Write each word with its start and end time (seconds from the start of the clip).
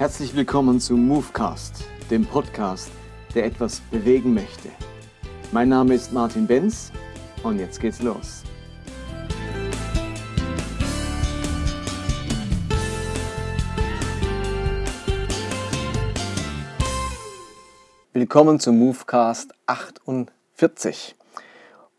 Herzlich 0.00 0.34
willkommen 0.34 0.80
zu 0.80 0.96
Movecast, 0.96 1.84
dem 2.10 2.24
Podcast, 2.24 2.90
der 3.34 3.44
etwas 3.44 3.80
bewegen 3.90 4.32
möchte. 4.32 4.70
Mein 5.52 5.68
Name 5.68 5.92
ist 5.92 6.10
Martin 6.10 6.46
Benz 6.46 6.90
und 7.42 7.58
jetzt 7.58 7.78
geht's 7.78 8.00
los. 8.00 8.42
Willkommen 18.14 18.58
zu 18.58 18.72
Movecast 18.72 19.52
48. 19.66 21.14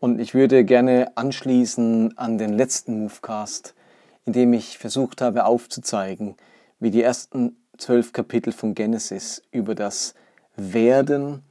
Und 0.00 0.18
ich 0.18 0.34
würde 0.34 0.64
gerne 0.64 1.16
anschließen 1.16 2.18
an 2.18 2.36
den 2.36 2.54
letzten 2.54 2.98
Movecast, 2.98 3.76
in 4.24 4.32
dem 4.32 4.52
ich 4.54 4.78
versucht 4.78 5.20
habe 5.20 5.44
aufzuzeigen, 5.44 6.34
wie 6.80 6.90
die 6.90 7.00
ersten 7.04 7.61
zwölf 7.82 8.12
Kapitel 8.12 8.52
von 8.52 8.76
Genesis 8.76 9.42
über 9.50 9.74
das 9.74 10.14
Werden 10.54 11.42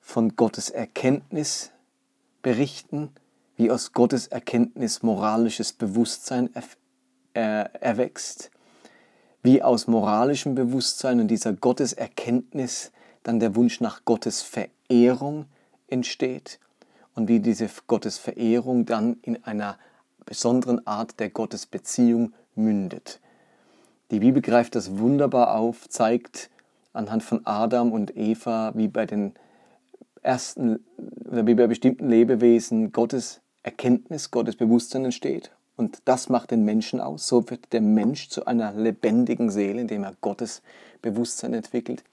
von 0.00 0.36
Gottes 0.36 0.70
Erkenntnis 0.70 1.72
berichten, 2.42 3.10
wie 3.56 3.72
aus 3.72 3.92
Gottes 3.92 4.28
Erkenntnis 4.28 5.02
moralisches 5.02 5.72
Bewusstsein 5.72 6.48
erwächst, 7.32 8.52
wie 9.42 9.64
aus 9.64 9.88
moralischem 9.88 10.54
Bewusstsein 10.54 11.18
und 11.18 11.26
dieser 11.26 11.54
Gotteserkenntnis 11.54 12.92
dann 13.24 13.40
der 13.40 13.56
Wunsch 13.56 13.80
nach 13.80 14.04
Gottes 14.04 14.42
Verehrung 14.42 15.46
entsteht 15.88 16.60
und 17.16 17.26
wie 17.26 17.40
diese 17.40 17.68
Gottesverehrung 17.88 18.86
dann 18.86 19.16
in 19.22 19.42
einer 19.42 19.76
besonderen 20.24 20.86
Art 20.86 21.18
der 21.18 21.30
Gottesbeziehung 21.30 22.32
mündet. 22.54 23.20
Die 24.10 24.20
Bibel 24.20 24.42
greift 24.42 24.74
das 24.74 24.98
wunderbar 24.98 25.54
auf, 25.54 25.88
zeigt 25.88 26.50
anhand 26.92 27.22
von 27.22 27.46
Adam 27.46 27.92
und 27.92 28.16
Eva, 28.16 28.72
wie 28.74 28.88
bei 28.88 29.06
den 29.06 29.34
ersten 30.22 30.84
wie 30.96 31.54
bei 31.54 31.66
bestimmten 31.66 32.08
Lebewesen 32.08 32.92
Gottes 32.92 33.40
Erkenntnis, 33.62 34.30
Gottes 34.30 34.56
Bewusstsein 34.56 35.04
entsteht. 35.04 35.52
Und 35.76 36.02
das 36.04 36.28
macht 36.28 36.50
den 36.50 36.64
Menschen 36.64 37.00
aus. 37.00 37.26
So 37.26 37.48
wird 37.48 37.72
der 37.72 37.80
Mensch 37.80 38.28
zu 38.28 38.46
einer 38.46 38.72
lebendigen 38.72 39.50
Seele, 39.50 39.80
indem 39.80 40.04
er 40.04 40.14
Gottes 40.20 40.62
Bewusstsein 41.00 41.54
entwickelt. 41.54 42.04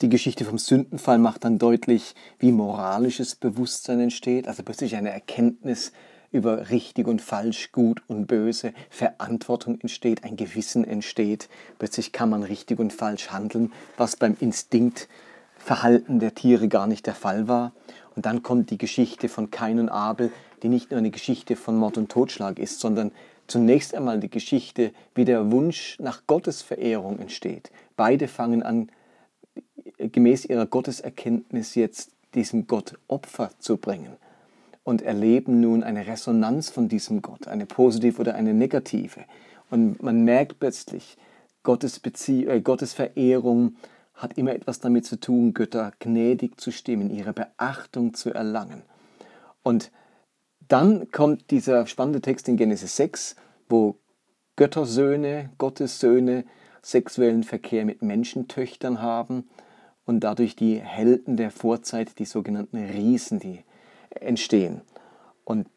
Die 0.00 0.08
Geschichte 0.08 0.44
vom 0.44 0.58
Sündenfall 0.58 1.18
macht 1.18 1.44
dann 1.44 1.58
deutlich, 1.58 2.14
wie 2.38 2.52
moralisches 2.52 3.34
Bewusstsein 3.36 4.00
entsteht, 4.00 4.48
also 4.48 4.62
plötzlich 4.62 4.96
eine 4.96 5.10
Erkenntnis 5.10 5.92
über 6.32 6.70
richtig 6.70 7.06
und 7.06 7.20
falsch, 7.20 7.70
gut 7.72 8.02
und 8.08 8.26
böse, 8.26 8.72
Verantwortung 8.90 9.78
entsteht, 9.80 10.24
ein 10.24 10.36
Gewissen 10.36 10.84
entsteht, 10.84 11.48
plötzlich 11.78 12.12
kann 12.12 12.30
man 12.30 12.42
richtig 12.42 12.80
und 12.80 12.92
falsch 12.92 13.30
handeln, 13.30 13.72
was 13.98 14.16
beim 14.16 14.36
Instinktverhalten 14.40 16.18
der 16.18 16.34
Tiere 16.34 16.68
gar 16.68 16.86
nicht 16.86 17.06
der 17.06 17.14
Fall 17.14 17.48
war. 17.48 17.72
Und 18.16 18.26
dann 18.26 18.42
kommt 18.42 18.70
die 18.70 18.78
Geschichte 18.78 19.28
von 19.28 19.50
Kain 19.50 19.78
und 19.78 19.88
Abel, 19.90 20.32
die 20.62 20.68
nicht 20.68 20.90
nur 20.90 20.98
eine 20.98 21.10
Geschichte 21.10 21.54
von 21.54 21.76
Mord 21.76 21.98
und 21.98 22.10
Totschlag 22.10 22.58
ist, 22.58 22.80
sondern 22.80 23.12
zunächst 23.46 23.94
einmal 23.94 24.18
die 24.18 24.30
Geschichte, 24.30 24.92
wie 25.14 25.24
der 25.24 25.50
Wunsch 25.52 25.98
nach 26.00 26.26
Gottesverehrung 26.26 27.18
entsteht. 27.18 27.70
Beide 27.96 28.28
fangen 28.28 28.62
an, 28.62 28.90
gemäß 29.98 30.46
ihrer 30.46 30.66
Gotteserkenntnis 30.66 31.74
jetzt 31.74 32.12
diesem 32.34 32.66
Gott 32.66 32.98
Opfer 33.08 33.50
zu 33.58 33.76
bringen 33.76 34.16
und 34.84 35.02
erleben 35.02 35.60
nun 35.60 35.82
eine 35.82 36.06
Resonanz 36.06 36.70
von 36.70 36.88
diesem 36.88 37.22
Gott, 37.22 37.48
eine 37.48 37.66
positive 37.66 38.20
oder 38.20 38.34
eine 38.34 38.54
negative. 38.54 39.24
Und 39.70 40.02
man 40.02 40.24
merkt 40.24 40.58
plötzlich, 40.58 41.16
Gottes, 41.62 42.00
Bezie 42.00 42.46
äh, 42.46 42.60
Gottes 42.60 42.92
Verehrung 42.92 43.76
hat 44.14 44.36
immer 44.36 44.52
etwas 44.52 44.80
damit 44.80 45.06
zu 45.06 45.18
tun, 45.18 45.54
Götter 45.54 45.92
gnädig 45.98 46.60
zu 46.60 46.70
stimmen, 46.70 47.10
ihre 47.10 47.32
Beachtung 47.32 48.14
zu 48.14 48.30
erlangen. 48.30 48.82
Und 49.62 49.90
dann 50.68 51.10
kommt 51.10 51.50
dieser 51.50 51.86
spannende 51.86 52.20
Text 52.20 52.48
in 52.48 52.56
Genesis 52.56 52.96
6, 52.96 53.36
wo 53.68 53.96
Göttersöhne, 54.56 55.50
Gottes 55.58 55.98
Söhne 55.98 56.44
sexuellen 56.82 57.44
Verkehr 57.44 57.84
mit 57.84 58.02
Menschentöchtern 58.02 59.00
haben 59.00 59.48
und 60.04 60.20
dadurch 60.20 60.56
die 60.56 60.80
Helden 60.80 61.36
der 61.36 61.50
Vorzeit, 61.50 62.18
die 62.18 62.24
sogenannten 62.24 62.78
Riesen, 62.78 63.38
die 63.38 63.64
entstehen. 64.20 64.82
Und 65.44 65.68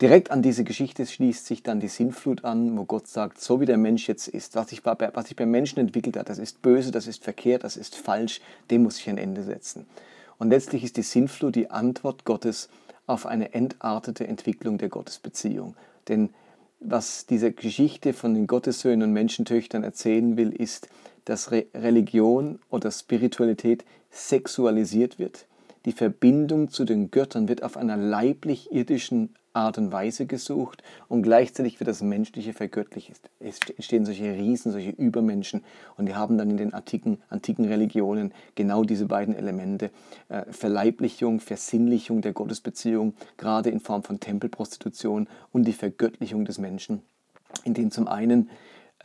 direkt 0.00 0.30
an 0.30 0.42
diese 0.42 0.64
Geschichte 0.64 1.06
schließt 1.06 1.46
sich 1.46 1.62
dann 1.62 1.80
die 1.80 1.88
Sintflut 1.88 2.44
an, 2.44 2.76
wo 2.76 2.84
Gott 2.84 3.06
sagt, 3.06 3.40
so 3.40 3.60
wie 3.60 3.66
der 3.66 3.76
Mensch 3.76 4.08
jetzt 4.08 4.28
ist, 4.28 4.54
was 4.54 4.70
sich, 4.70 4.82
bei, 4.82 4.96
was 5.14 5.26
sich 5.28 5.36
beim 5.36 5.50
Menschen 5.50 5.78
entwickelt 5.80 6.16
hat, 6.16 6.28
das 6.28 6.38
ist 6.38 6.62
böse, 6.62 6.90
das 6.90 7.06
ist 7.06 7.24
verkehrt, 7.24 7.64
das 7.64 7.76
ist 7.76 7.96
falsch, 7.96 8.40
dem 8.70 8.82
muss 8.82 8.98
ich 8.98 9.08
ein 9.08 9.18
Ende 9.18 9.42
setzen. 9.42 9.86
Und 10.38 10.50
letztlich 10.50 10.84
ist 10.84 10.96
die 10.96 11.02
Sintflut 11.02 11.54
die 11.54 11.70
Antwort 11.70 12.24
Gottes 12.24 12.68
auf 13.06 13.26
eine 13.26 13.54
entartete 13.54 14.26
Entwicklung 14.26 14.78
der 14.78 14.88
Gottesbeziehung. 14.88 15.76
Denn 16.08 16.30
was 16.80 17.26
diese 17.26 17.52
Geschichte 17.52 18.12
von 18.12 18.34
den 18.34 18.46
Gottessöhnen 18.46 19.08
und 19.08 19.12
Menschentöchtern 19.12 19.84
erzählen 19.84 20.36
will, 20.36 20.50
ist, 20.50 20.88
dass 21.24 21.50
Re 21.50 21.66
Religion 21.74 22.58
oder 22.68 22.90
Spiritualität 22.90 23.84
sexualisiert 24.10 25.18
wird. 25.18 25.46
Die 25.84 25.92
Verbindung 25.92 26.70
zu 26.70 26.84
den 26.84 27.10
Göttern 27.10 27.48
wird 27.48 27.62
auf 27.62 27.76
einer 27.76 27.96
leiblich-irdischen 27.96 29.34
Art 29.52 29.78
und 29.78 29.92
Weise 29.92 30.26
gesucht 30.26 30.82
und 31.08 31.22
gleichzeitig 31.22 31.78
wird 31.78 31.88
das 31.88 32.02
Menschliche 32.02 32.52
vergöttlicht. 32.52 33.30
Es 33.38 33.60
entstehen 33.68 34.04
solche 34.04 34.32
Riesen, 34.32 34.72
solche 34.72 34.90
Übermenschen 34.90 35.62
und 35.96 36.06
die 36.06 36.14
haben 36.14 36.38
dann 36.38 36.50
in 36.50 36.56
den 36.56 36.74
antiken, 36.74 37.22
antiken 37.28 37.66
Religionen 37.66 38.32
genau 38.56 38.82
diese 38.82 39.06
beiden 39.06 39.34
Elemente. 39.34 39.90
Äh, 40.28 40.50
Verleiblichung, 40.50 41.38
Versinnlichung 41.38 42.20
der 42.20 42.32
Gottesbeziehung, 42.32 43.14
gerade 43.36 43.70
in 43.70 43.78
Form 43.78 44.02
von 44.02 44.18
Tempelprostitution 44.18 45.28
und 45.52 45.64
die 45.64 45.72
Vergöttlichung 45.72 46.44
des 46.44 46.58
Menschen, 46.58 47.02
in 47.62 47.74
denen 47.74 47.92
zum 47.92 48.08
einen 48.08 48.50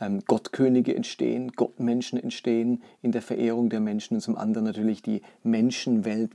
ähm, 0.00 0.20
Gottkönige 0.26 0.96
entstehen, 0.96 1.52
Gottmenschen 1.52 2.20
entstehen 2.20 2.82
in 3.02 3.12
der 3.12 3.22
Verehrung 3.22 3.68
der 3.70 3.80
Menschen 3.80 4.14
und 4.14 4.20
zum 4.20 4.36
anderen 4.36 4.64
natürlich 4.64 5.02
die 5.02 5.22
Menschenwelt 5.44 6.32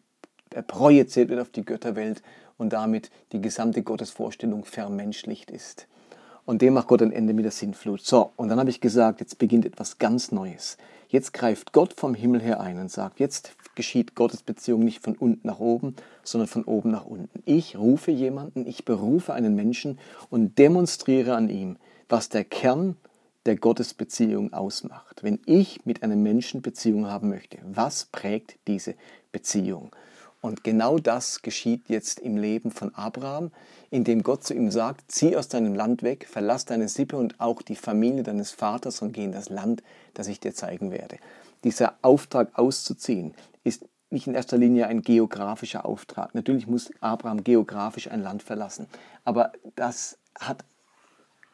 projiziert 0.61 1.29
wird 1.29 1.39
auf 1.39 1.49
die 1.49 1.65
Götterwelt 1.65 2.21
und 2.57 2.73
damit 2.73 3.11
die 3.31 3.41
gesamte 3.41 3.83
Gottesvorstellung 3.83 4.65
vermenschlicht 4.65 5.51
ist. 5.51 5.87
Und 6.45 6.61
dem 6.61 6.75
macht 6.75 6.87
Gott 6.87 7.01
ein 7.01 7.11
Ende 7.11 7.33
mit 7.33 7.45
der 7.45 7.51
Sintflut. 7.51 8.01
So, 8.01 8.31
und 8.35 8.49
dann 8.49 8.59
habe 8.59 8.69
ich 8.69 8.79
gesagt, 8.79 9.19
jetzt 9.19 9.39
beginnt 9.39 9.65
etwas 9.65 9.97
ganz 9.97 10.31
Neues. 10.31 10.77
Jetzt 11.09 11.33
greift 11.33 11.71
Gott 11.71 11.93
vom 11.93 12.13
Himmel 12.13 12.41
her 12.41 12.59
ein 12.59 12.79
und 12.79 12.91
sagt, 12.91 13.19
jetzt 13.19 13.55
geschieht 13.75 14.15
Gottes 14.15 14.41
Beziehung 14.43 14.83
nicht 14.83 15.03
von 15.03 15.15
unten 15.15 15.47
nach 15.47 15.59
oben, 15.59 15.95
sondern 16.23 16.47
von 16.47 16.63
oben 16.63 16.91
nach 16.91 17.05
unten. 17.05 17.41
Ich 17.45 17.77
rufe 17.77 18.11
jemanden, 18.11 18.65
ich 18.67 18.85
berufe 18.85 19.33
einen 19.33 19.55
Menschen 19.55 19.99
und 20.29 20.57
demonstriere 20.57 21.35
an 21.35 21.49
ihm, 21.49 21.77
was 22.09 22.29
der 22.29 22.43
Kern 22.43 22.95
der 23.45 23.55
Gottesbeziehung 23.55 24.53
ausmacht. 24.53 25.23
Wenn 25.23 25.39
ich 25.45 25.85
mit 25.85 26.03
einem 26.03 26.23
Menschen 26.23 26.61
Beziehung 26.61 27.07
haben 27.07 27.29
möchte, 27.29 27.57
was 27.63 28.05
prägt 28.05 28.57
diese 28.67 28.95
Beziehung? 29.31 29.91
Und 30.45 30.63
genau 30.63 30.99
das 30.99 31.41
geschieht 31.41 31.89
jetzt 31.89 32.19
im 32.19 32.37
Leben 32.37 32.69
von 32.69 32.93
Abraham, 32.93 33.49
indem 33.89 34.21
Gott 34.21 34.43
zu 34.43 34.53
ihm 34.53 34.69
sagt, 34.69 35.11
zieh 35.11 35.35
aus 35.35 35.47
deinem 35.47 35.73
Land 35.73 36.03
weg, 36.03 36.27
verlass 36.29 36.65
deine 36.65 36.87
Sippe 36.87 37.17
und 37.17 37.39
auch 37.39 37.63
die 37.63 37.75
Familie 37.75 38.21
deines 38.21 38.51
Vaters 38.51 39.01
und 39.01 39.11
geh 39.11 39.23
in 39.23 39.31
das 39.31 39.49
Land, 39.49 39.81
das 40.13 40.27
ich 40.27 40.39
dir 40.39 40.53
zeigen 40.53 40.91
werde. 40.91 41.17
Dieser 41.63 41.95
Auftrag 42.03 42.59
auszuziehen 42.59 43.33
ist 43.63 43.85
nicht 44.11 44.27
in 44.27 44.35
erster 44.35 44.59
Linie 44.59 44.85
ein 44.85 45.01
geografischer 45.01 45.83
Auftrag. 45.83 46.35
Natürlich 46.35 46.67
muss 46.67 46.91
Abraham 47.01 47.43
geografisch 47.43 48.11
ein 48.11 48.21
Land 48.21 48.43
verlassen, 48.43 48.85
aber 49.23 49.51
das 49.75 50.19
hat 50.39 50.63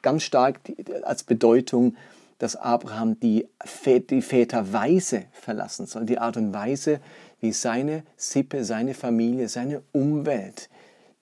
ganz 0.02 0.24
stark 0.24 0.60
als 1.04 1.24
Bedeutung, 1.24 1.96
dass 2.42 2.56
Abraham 2.56 3.20
die, 3.20 3.48
Väterweise 3.64 5.26
verlassen 5.32 5.86
soll, 5.86 6.06
die 6.06 6.18
Art 6.18 6.38
und 6.38 6.54
Weise, 6.54 7.00
wie 7.42 7.52
seine 7.52 8.04
Sippe, 8.16 8.64
seine 8.64 8.94
Familie, 8.94 9.50
seine 9.50 9.82
Umwelt 9.92 10.70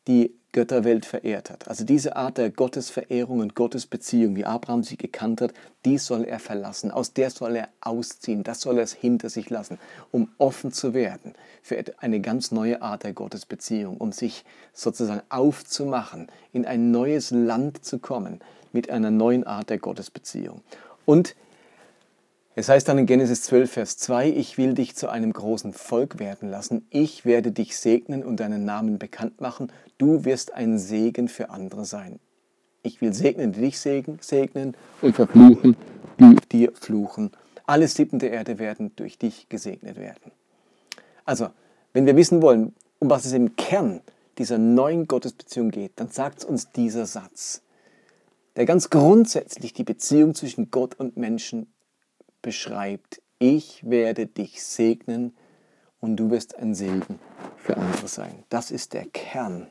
die 0.07 0.33
Götterwelt 0.51 1.06
verehrt 1.06 1.51
hat. 1.51 1.68
Also 1.68 1.83
diese 1.83 2.16
Art 2.16 2.39
der 2.39 2.50
Gottesverehrung 2.50 3.39
und 3.39 3.54
Gottesbeziehung, 3.54 4.36
wie 4.36 4.45
Abraham 4.45 4.83
sie 4.83 4.98
gekannt 4.98 5.42
hat, 5.42 5.54
die 5.86 6.00
soll 6.00 6.24
er 6.24 6.39
verlassen. 6.39 6.89
Aus 6.89 7.13
der 7.13 7.30
soll 7.30 7.56
er 7.56 7.69
ausziehen. 7.81 8.44
Das 8.44 8.62
soll 8.62 8.80
er 8.80 8.88
hinter 8.88 9.30
sich 9.30 9.51
lassen, 9.51 9.77
um 10.12 10.30
offen 10.39 10.71
zu 10.71 10.95
werden 10.95 11.33
für 11.62 11.83
eine 12.00 12.19
ganz 12.19 12.51
neue 12.51 12.81
Art 12.81 13.04
der 13.04 13.13
Gottesbeziehung, 13.13 13.98
um 13.98 14.12
sich 14.12 14.44
sozusagen 14.74 15.21
aufzumachen, 15.30 16.27
in 16.51 16.66
ein 16.66 16.89
neues 16.89 17.30
Land 17.30 17.86
zu 17.86 18.00
kommen 18.00 18.39
mit 18.71 18.89
einer 18.89 19.12
neuen 19.12 19.45
Art 19.45 19.69
der 19.69 19.77
Gottesbeziehung. 19.77 20.62
Und 21.06 21.36
es 22.59 22.67
heißt 22.67 22.89
dann 22.89 22.97
in 22.97 23.06
Genesis 23.06 23.44
12, 23.44 23.71
Vers 23.71 23.97
2, 24.00 24.31
ich 24.31 24.57
will 24.57 24.73
dich 24.73 24.94
zu 24.94 25.07
einem 25.07 25.31
großen 25.31 25.71
Volk 25.71 26.19
werden 26.19 26.50
lassen, 26.50 26.85
ich 26.89 27.23
werde 27.23 27.53
dich 27.53 27.77
segnen 27.77 28.21
und 28.21 28.41
deinen 28.41 28.65
Namen 28.65 29.00
bekannt 29.00 29.39
machen, 29.39 29.71
du 29.97 30.25
wirst 30.25 30.53
ein 30.53 30.77
Segen 30.77 31.29
für 31.29 31.51
andere 31.51 31.85
sein. 31.85 32.19
Ich 32.83 33.00
will 33.00 33.13
segnen, 33.13 33.53
die 33.53 33.61
dich 33.61 33.79
segnen 33.79 34.75
und 35.01 35.15
verfluchen, 35.15 35.77
die 36.19 36.35
dir 36.51 36.73
fluchen. 36.73 37.31
Alle 37.65 37.88
Sippen 37.88 38.19
der 38.19 38.31
Erde 38.31 38.59
werden 38.59 38.91
durch 38.97 39.17
dich 39.17 39.47
gesegnet 39.47 39.95
werden. 39.95 40.31
Also, 41.23 41.51
wenn 41.94 42.06
wir 42.06 42.17
wissen 42.17 42.41
wollen, 42.41 42.73
um 43.00 43.09
was 43.09 43.23
es 43.23 43.31
im 43.31 43.56
Kern 43.56 44.01
dieser 44.38 44.57
neuen 44.57 45.07
Gottesbeziehung 45.07 45.71
geht, 45.71 45.94
dann 45.95 46.09
sagt 46.09 46.44
uns 46.44 46.73
dieser 46.73 47.06
Satz, 47.06 47.61
der 48.57 48.65
ganz 48.65 48.89
grundsätzlich 48.89 49.71
die 49.71 49.85
Beziehung 49.85 50.35
zwischen 50.35 50.71
Gott 50.71 50.95
und 50.95 51.15
Menschen 51.15 51.67
beschreibt. 52.41 53.21
Ich 53.39 53.89
werde 53.89 54.25
dich 54.25 54.63
segnen 54.63 55.33
und 56.00 56.18
du 56.18 56.30
wirst 56.30 56.56
ein 56.56 56.75
Segen 56.75 57.19
für 57.57 57.77
andere 57.77 58.07
sein. 58.07 58.44
Das 58.50 58.71
ist 58.71 58.94
der 58.94 59.06
Kern 59.06 59.68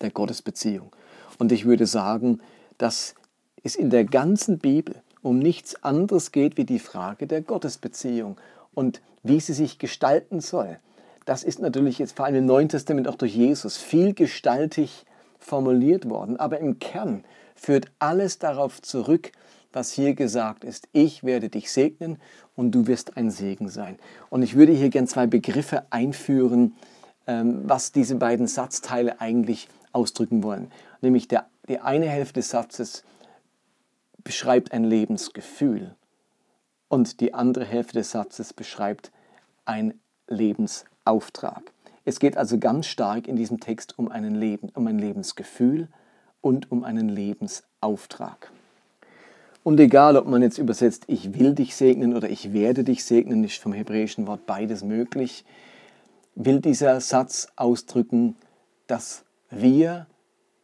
der 0.00 0.10
Gottesbeziehung. 0.10 0.94
Und 1.38 1.52
ich 1.52 1.64
würde 1.64 1.86
sagen, 1.86 2.40
dass 2.78 3.14
es 3.62 3.76
in 3.76 3.90
der 3.90 4.04
ganzen 4.04 4.58
Bibel 4.58 5.02
um 5.22 5.38
nichts 5.38 5.82
anderes 5.82 6.32
geht 6.32 6.56
wie 6.56 6.64
die 6.64 6.78
Frage 6.78 7.26
der 7.26 7.42
Gottesbeziehung 7.42 8.38
und 8.74 9.02
wie 9.22 9.40
sie 9.40 9.52
sich 9.52 9.78
gestalten 9.78 10.40
soll. 10.40 10.78
Das 11.26 11.44
ist 11.44 11.60
natürlich 11.60 11.98
jetzt 11.98 12.16
vor 12.16 12.24
allem 12.24 12.36
im 12.36 12.46
Neuen 12.46 12.68
Testament 12.68 13.06
auch 13.06 13.16
durch 13.16 13.34
Jesus 13.34 13.76
viel 13.76 14.14
gestaltig 14.14 15.04
formuliert 15.38 16.08
worden, 16.08 16.38
aber 16.38 16.58
im 16.58 16.78
Kern 16.78 17.24
führt 17.54 17.90
alles 17.98 18.38
darauf 18.38 18.80
zurück, 18.80 19.32
was 19.72 19.92
hier 19.92 20.14
gesagt 20.14 20.64
ist. 20.64 20.88
Ich 20.92 21.24
werde 21.24 21.48
dich 21.48 21.70
segnen 21.70 22.18
und 22.56 22.72
du 22.72 22.86
wirst 22.86 23.16
ein 23.16 23.30
Segen 23.30 23.68
sein. 23.68 23.98
Und 24.28 24.42
ich 24.42 24.56
würde 24.56 24.72
hier 24.72 24.90
gern 24.90 25.06
zwei 25.06 25.26
Begriffe 25.26 25.84
einführen, 25.90 26.74
ähm, 27.26 27.62
was 27.64 27.92
diese 27.92 28.16
beiden 28.16 28.46
Satzteile 28.46 29.20
eigentlich 29.20 29.68
ausdrücken 29.92 30.42
wollen. 30.42 30.70
Nämlich 31.00 31.28
der, 31.28 31.46
die 31.68 31.78
eine 31.78 32.08
Hälfte 32.08 32.40
des 32.40 32.50
Satzes 32.50 33.04
beschreibt 34.22 34.72
ein 34.72 34.84
Lebensgefühl 34.84 35.94
und 36.88 37.20
die 37.20 37.32
andere 37.34 37.64
Hälfte 37.64 37.98
des 37.98 38.10
Satzes 38.10 38.52
beschreibt 38.52 39.12
ein 39.64 39.94
Lebensauftrag. 40.28 41.72
Es 42.04 42.18
geht 42.18 42.36
also 42.36 42.58
ganz 42.58 42.86
stark 42.86 43.28
in 43.28 43.36
diesem 43.36 43.60
Text 43.60 43.98
um, 43.98 44.10
einen 44.10 44.34
Leben, 44.34 44.70
um 44.74 44.86
ein 44.86 44.98
Lebensgefühl 44.98 45.88
und 46.40 46.70
um 46.72 46.84
einen 46.84 47.08
Lebensauftrag. 47.08 48.50
Und 49.70 49.78
egal, 49.78 50.16
ob 50.16 50.26
man 50.26 50.42
jetzt 50.42 50.58
übersetzt, 50.58 51.04
ich 51.06 51.38
will 51.38 51.54
dich 51.54 51.76
segnen 51.76 52.16
oder 52.16 52.28
ich 52.28 52.52
werde 52.52 52.82
dich 52.82 53.04
segnen, 53.04 53.44
ist 53.44 53.62
vom 53.62 53.72
hebräischen 53.72 54.26
Wort 54.26 54.44
beides 54.44 54.82
möglich, 54.82 55.44
will 56.34 56.58
dieser 56.58 57.00
Satz 57.00 57.46
ausdrücken, 57.54 58.34
dass 58.88 59.22
wir 59.48 60.08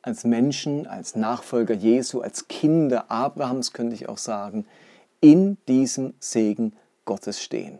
als 0.02 0.24
Menschen, 0.24 0.88
als 0.88 1.14
Nachfolger 1.14 1.72
Jesu, 1.72 2.20
als 2.20 2.48
Kinder 2.48 3.08
Abrahams, 3.08 3.72
könnte 3.72 3.94
ich 3.94 4.08
auch 4.08 4.18
sagen, 4.18 4.66
in 5.20 5.56
diesem 5.68 6.14
Segen 6.18 6.72
Gottes 7.04 7.40
stehen. 7.40 7.78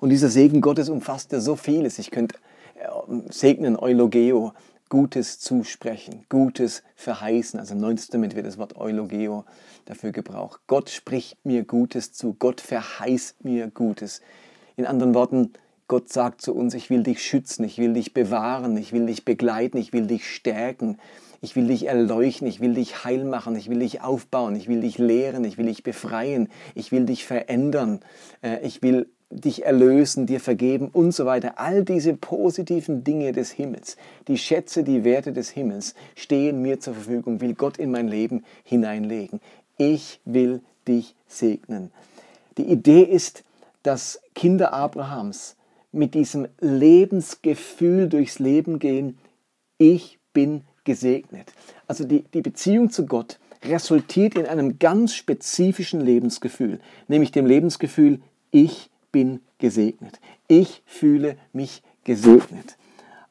Und 0.00 0.10
dieser 0.10 0.30
Segen 0.30 0.60
Gottes 0.60 0.88
umfasst 0.88 1.30
ja 1.30 1.38
so 1.38 1.54
vieles. 1.54 2.00
Ich 2.00 2.10
könnte 2.10 2.34
äh, 2.74 2.88
segnen, 3.30 3.78
Eulogeo, 3.78 4.52
Gutes 4.90 5.38
zusprechen, 5.38 6.26
Gutes 6.28 6.82
verheißen. 6.96 7.58
Also 7.58 7.74
im 7.74 7.80
Neuen 7.80 7.96
Testament 7.96 8.36
wird 8.36 8.44
das 8.44 8.58
Wort 8.58 8.76
Eulogeo 8.76 9.44
dafür 9.86 10.10
gebraucht. 10.10 10.60
Gott 10.66 10.90
spricht 10.90 11.38
mir 11.46 11.64
Gutes 11.64 12.12
zu, 12.12 12.34
Gott 12.34 12.60
verheißt 12.60 13.44
mir 13.44 13.68
Gutes. 13.70 14.20
In 14.76 14.86
anderen 14.86 15.14
Worten, 15.14 15.52
Gott 15.86 16.12
sagt 16.12 16.42
zu 16.42 16.54
uns, 16.54 16.74
ich 16.74 16.90
will 16.90 17.04
dich 17.04 17.22
schützen, 17.22 17.64
ich 17.64 17.78
will 17.78 17.92
dich 17.92 18.14
bewahren, 18.14 18.76
ich 18.76 18.92
will 18.92 19.06
dich 19.06 19.24
begleiten, 19.24 19.78
ich 19.78 19.92
will 19.92 20.06
dich 20.06 20.28
stärken, 20.28 20.98
ich 21.40 21.56
will 21.56 21.68
dich 21.68 21.86
erleuchten, 21.86 22.48
ich 22.48 22.60
will 22.60 22.74
dich 22.74 23.04
heil 23.04 23.24
machen, 23.24 23.56
ich 23.56 23.70
will 23.70 23.78
dich 23.78 24.02
aufbauen, 24.02 24.56
ich 24.56 24.68
will 24.68 24.80
dich 24.80 24.98
lehren, 24.98 25.44
ich 25.44 25.56
will 25.56 25.66
dich 25.66 25.82
befreien, 25.82 26.48
ich 26.74 26.92
will 26.92 27.06
dich 27.06 27.24
verändern, 27.24 28.00
äh, 28.42 28.64
ich 28.66 28.82
will 28.82 29.08
dich 29.30 29.64
erlösen, 29.64 30.26
dir 30.26 30.40
vergeben 30.40 30.88
und 30.92 31.12
so 31.12 31.24
weiter. 31.24 31.58
All 31.58 31.84
diese 31.84 32.14
positiven 32.14 33.04
Dinge 33.04 33.32
des 33.32 33.52
Himmels, 33.52 33.96
die 34.28 34.38
Schätze, 34.38 34.82
die 34.82 35.04
Werte 35.04 35.32
des 35.32 35.50
Himmels 35.50 35.94
stehen 36.16 36.60
mir 36.60 36.80
zur 36.80 36.94
Verfügung, 36.94 37.40
will 37.40 37.54
Gott 37.54 37.78
in 37.78 37.90
mein 37.90 38.08
Leben 38.08 38.44
hineinlegen. 38.64 39.40
Ich 39.78 40.20
will 40.24 40.60
dich 40.86 41.14
segnen. 41.26 41.92
Die 42.58 42.64
Idee 42.64 43.02
ist, 43.02 43.44
dass 43.82 44.20
Kinder 44.34 44.72
Abrahams 44.72 45.56
mit 45.92 46.14
diesem 46.14 46.48
Lebensgefühl 46.60 48.08
durchs 48.08 48.38
Leben 48.38 48.78
gehen, 48.78 49.18
ich 49.78 50.18
bin 50.32 50.62
gesegnet. 50.84 51.52
Also 51.86 52.04
die, 52.04 52.24
die 52.34 52.42
Beziehung 52.42 52.90
zu 52.90 53.06
Gott 53.06 53.38
resultiert 53.64 54.34
in 54.36 54.46
einem 54.46 54.78
ganz 54.78 55.14
spezifischen 55.14 56.00
Lebensgefühl, 56.00 56.80
nämlich 57.08 57.32
dem 57.32 57.46
Lebensgefühl, 57.46 58.20
ich 58.50 58.89
bin 59.12 59.40
gesegnet. 59.58 60.20
Ich 60.48 60.82
fühle 60.86 61.36
mich 61.52 61.82
gesegnet. 62.04 62.76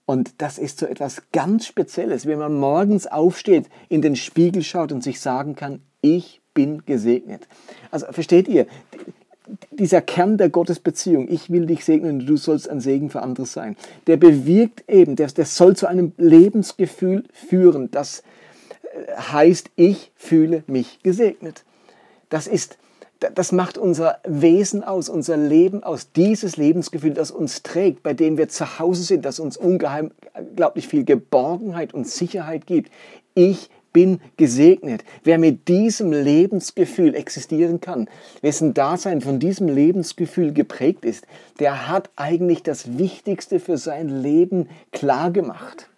Und 0.05 0.41
das 0.41 0.57
ist 0.57 0.79
so 0.79 0.87
etwas 0.87 1.21
ganz 1.31 1.67
Spezielles, 1.67 2.25
wenn 2.25 2.39
man 2.39 2.55
morgens 2.55 3.05
aufsteht, 3.05 3.69
in 3.89 4.01
den 4.01 4.15
Spiegel 4.15 4.63
schaut 4.63 4.91
und 4.91 5.03
sich 5.03 5.19
sagen 5.19 5.55
kann, 5.55 5.83
ich 6.01 6.41
bin 6.55 6.83
gesegnet. 6.85 7.47
Also 7.91 8.07
versteht 8.11 8.47
ihr, 8.47 8.65
dieser 9.69 10.01
Kern 10.01 10.37
der 10.37 10.49
Gottesbeziehung, 10.49 11.27
ich 11.29 11.51
will 11.51 11.67
dich 11.67 11.85
segnen 11.85 12.21
und 12.21 12.25
du 12.25 12.37
sollst 12.37 12.67
ein 12.67 12.79
Segen 12.79 13.11
für 13.11 13.21
andere 13.21 13.45
sein, 13.45 13.75
der 14.07 14.17
bewirkt 14.17 14.83
eben, 14.89 15.15
der, 15.15 15.27
der 15.27 15.45
soll 15.45 15.75
zu 15.75 15.85
einem 15.85 16.13
Lebensgefühl 16.17 17.25
führen, 17.31 17.91
das 17.91 18.23
äh, 18.81 19.15
heißt, 19.15 19.69
ich 19.75 20.11
fühle 20.15 20.63
mich 20.65 21.03
gesegnet. 21.03 21.65
Das 22.29 22.47
ist 22.47 22.78
das 23.19 23.51
macht 23.51 23.77
unser 23.77 24.19
Wesen 24.25 24.83
aus, 24.83 25.09
unser 25.09 25.35
Leben 25.35 25.83
aus, 25.83 26.11
dieses 26.13 26.57
Lebensgefühl, 26.57 27.13
das 27.13 27.31
uns 27.31 27.63
trägt, 27.63 28.01
bei 28.03 28.13
dem 28.13 28.37
wir 28.37 28.47
zu 28.47 28.79
Hause 28.79 29.03
sind, 29.03 29.25
das 29.25 29.39
uns 29.39 29.57
unglaublich 29.57 30.87
viel 30.87 31.03
Geborgenheit 31.03 31.93
und 31.93 32.07
Sicherheit 32.07 32.65
gibt. 32.65 32.91
Ich 33.35 33.69
bin 33.91 34.21
gesegnet. 34.37 35.03
Wer 35.23 35.37
mit 35.37 35.67
diesem 35.67 36.11
Lebensgefühl 36.11 37.15
existieren 37.15 37.81
kann, 37.81 38.07
wessen 38.41 38.73
Dasein 38.73 39.21
von 39.21 39.39
diesem 39.39 39.67
Lebensgefühl 39.67 40.53
geprägt 40.53 41.05
ist, 41.05 41.25
der 41.59 41.87
hat 41.87 42.09
eigentlich 42.15 42.63
das 42.63 42.97
Wichtigste 42.97 43.59
für 43.59 43.77
sein 43.77 44.21
Leben 44.21 44.69
klargemacht. 44.91 45.89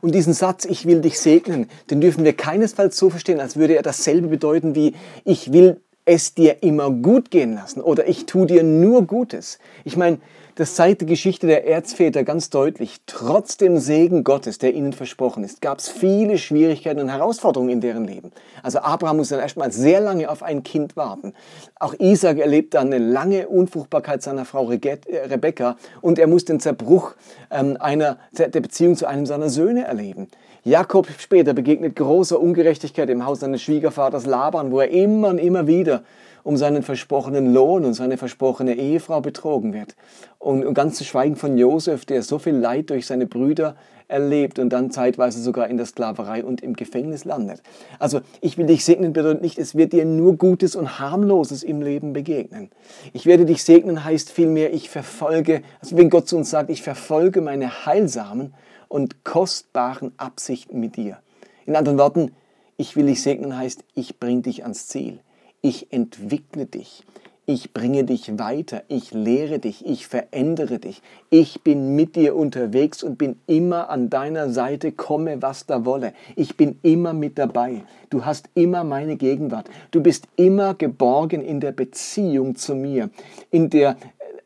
Und 0.00 0.14
diesen 0.14 0.32
Satz, 0.32 0.64
ich 0.64 0.86
will 0.86 1.00
dich 1.00 1.18
segnen, 1.18 1.68
den 1.90 2.00
dürfen 2.00 2.24
wir 2.24 2.32
keinesfalls 2.32 2.96
so 2.96 3.10
verstehen, 3.10 3.40
als 3.40 3.56
würde 3.56 3.74
er 3.74 3.82
dasselbe 3.82 4.28
bedeuten 4.28 4.74
wie, 4.74 4.94
ich 5.24 5.52
will 5.52 5.80
es 6.04 6.34
dir 6.34 6.62
immer 6.62 6.90
gut 6.90 7.30
gehen 7.30 7.54
lassen 7.54 7.80
oder 7.80 8.06
ich 8.06 8.26
tue 8.26 8.46
dir 8.46 8.62
nur 8.62 9.06
Gutes. 9.06 9.58
Ich 9.84 9.96
meine, 9.96 10.18
das 10.56 10.76
zeigt 10.76 11.00
die 11.00 11.06
Geschichte 11.06 11.46
der 11.46 11.66
Erzväter 11.66 12.22
ganz 12.22 12.48
deutlich. 12.48 13.00
Trotz 13.06 13.56
dem 13.56 13.78
Segen 13.78 14.22
Gottes, 14.22 14.58
der 14.58 14.72
ihnen 14.72 14.92
versprochen 14.92 15.42
ist, 15.42 15.60
gab 15.60 15.78
es 15.78 15.88
viele 15.88 16.38
Schwierigkeiten 16.38 17.00
und 17.00 17.08
Herausforderungen 17.08 17.70
in 17.70 17.80
deren 17.80 18.04
Leben. 18.04 18.30
Also 18.62 18.78
Abraham 18.78 19.16
muss 19.16 19.30
dann 19.30 19.40
erstmal 19.40 19.72
sehr 19.72 20.00
lange 20.00 20.30
auf 20.30 20.42
ein 20.42 20.62
Kind 20.62 20.96
warten. 20.96 21.34
Auch 21.80 21.94
Isaac 21.98 22.38
erlebt 22.38 22.74
dann 22.74 22.92
eine 22.92 22.98
lange 22.98 23.48
Unfruchtbarkeit 23.48 24.22
seiner 24.22 24.44
Frau 24.44 24.70
äh, 24.70 24.98
Rebekka 25.28 25.76
und 26.00 26.18
er 26.18 26.28
muss 26.28 26.44
den 26.44 26.60
Zerbruch 26.60 27.14
ähm, 27.50 27.76
einer, 27.80 28.18
der 28.32 28.48
Beziehung 28.48 28.96
zu 28.96 29.06
einem 29.06 29.26
seiner 29.26 29.48
Söhne 29.48 29.84
erleben. 29.84 30.28
Jakob 30.62 31.08
später 31.18 31.52
begegnet 31.52 31.96
großer 31.96 32.40
Ungerechtigkeit 32.40 33.10
im 33.10 33.26
Haus 33.26 33.40
seines 33.40 33.60
Schwiegervaters 33.60 34.24
Laban, 34.24 34.70
wo 34.70 34.80
er 34.80 34.88
immer 34.88 35.28
und 35.28 35.38
immer 35.38 35.66
wieder 35.66 36.04
um 36.44 36.56
seinen 36.56 36.82
versprochenen 36.82 37.52
Lohn 37.52 37.84
und 37.84 37.94
seine 37.94 38.16
versprochene 38.16 38.76
Ehefrau 38.76 39.20
betrogen 39.20 39.72
wird. 39.72 39.96
Und, 40.38 40.72
ganz 40.74 40.96
zu 40.96 41.04
schweigen 41.04 41.36
von 41.36 41.58
Josef, 41.58 42.04
der 42.04 42.22
so 42.22 42.38
viel 42.38 42.54
Leid 42.54 42.90
durch 42.90 43.06
seine 43.06 43.26
Brüder 43.26 43.74
erlebt 44.08 44.58
und 44.58 44.68
dann 44.68 44.90
zeitweise 44.90 45.42
sogar 45.42 45.68
in 45.68 45.78
der 45.78 45.86
Sklaverei 45.86 46.44
und 46.44 46.62
im 46.62 46.74
Gefängnis 46.74 47.24
landet. 47.24 47.62
Also 47.98 48.20
ich 48.42 48.58
will 48.58 48.66
dich 48.66 48.84
segnen 48.84 49.14
bedeutet 49.14 49.42
nicht, 49.42 49.58
es 49.58 49.74
wird 49.74 49.94
dir 49.94 50.04
nur 50.04 50.36
Gutes 50.36 50.76
und 50.76 50.98
Harmloses 50.98 51.62
im 51.62 51.80
Leben 51.80 52.12
begegnen. 52.12 52.70
Ich 53.14 53.24
werde 53.24 53.46
dich 53.46 53.64
segnen 53.64 54.04
heißt 54.04 54.30
vielmehr, 54.30 54.74
ich 54.74 54.90
verfolge, 54.90 55.62
also 55.80 55.96
wenn 55.96 56.10
Gott 56.10 56.28
zu 56.28 56.36
uns 56.36 56.50
sagt, 56.50 56.68
ich 56.68 56.82
verfolge 56.82 57.40
meine 57.40 57.86
heilsamen 57.86 58.52
und 58.88 59.24
kostbaren 59.24 60.12
Absichten 60.18 60.78
mit 60.78 60.96
dir. 60.96 61.16
In 61.64 61.74
anderen 61.74 61.96
Worten, 61.96 62.32
ich 62.76 62.96
will 62.96 63.06
dich 63.06 63.22
segnen 63.22 63.56
heißt, 63.56 63.82
ich 63.94 64.20
bringe 64.20 64.42
dich 64.42 64.64
ans 64.64 64.88
Ziel. 64.88 65.20
Ich 65.64 65.90
entwickle 65.94 66.66
dich. 66.66 67.04
Ich 67.46 67.72
bringe 67.72 68.04
dich 68.04 68.38
weiter. 68.38 68.82
Ich 68.88 69.14
lehre 69.14 69.58
dich. 69.58 69.86
Ich 69.86 70.06
verändere 70.06 70.78
dich. 70.78 71.00
Ich 71.30 71.62
bin 71.62 71.96
mit 71.96 72.16
dir 72.16 72.36
unterwegs 72.36 73.02
und 73.02 73.16
bin 73.16 73.36
immer 73.46 73.88
an 73.88 74.10
deiner 74.10 74.50
Seite, 74.50 74.92
komme 74.92 75.40
was 75.40 75.64
da 75.64 75.86
wolle. 75.86 76.12
Ich 76.36 76.58
bin 76.58 76.78
immer 76.82 77.14
mit 77.14 77.38
dabei. 77.38 77.82
Du 78.10 78.26
hast 78.26 78.50
immer 78.52 78.84
meine 78.84 79.16
Gegenwart. 79.16 79.70
Du 79.90 80.02
bist 80.02 80.28
immer 80.36 80.74
geborgen 80.74 81.40
in 81.40 81.60
der 81.60 81.72
Beziehung 81.72 82.56
zu 82.56 82.74
mir, 82.74 83.08
in 83.50 83.70
der 83.70 83.96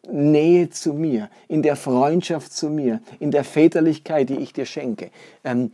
Nähe 0.08 0.70
zu 0.70 0.94
mir, 0.94 1.30
in 1.48 1.62
der 1.62 1.74
Freundschaft 1.74 2.52
zu 2.52 2.70
mir, 2.70 3.00
in 3.18 3.32
der 3.32 3.42
Väterlichkeit, 3.42 4.28
die 4.28 4.36
ich 4.36 4.52
dir 4.52 4.66
schenke. 4.66 5.10
Ähm, 5.42 5.72